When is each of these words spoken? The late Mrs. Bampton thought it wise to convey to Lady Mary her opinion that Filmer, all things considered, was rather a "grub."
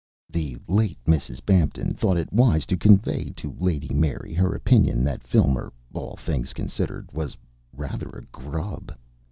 The 0.31 0.57
late 0.67 0.97
Mrs. 1.05 1.45
Bampton 1.45 1.93
thought 1.93 2.17
it 2.17 2.33
wise 2.33 2.65
to 2.65 2.75
convey 2.75 3.25
to 3.35 3.55
Lady 3.59 3.93
Mary 3.93 4.33
her 4.33 4.55
opinion 4.55 5.03
that 5.03 5.21
Filmer, 5.27 5.71
all 5.93 6.15
things 6.15 6.53
considered, 6.53 7.11
was 7.11 7.37
rather 7.71 8.09
a 8.09 8.25
"grub." 8.31 8.93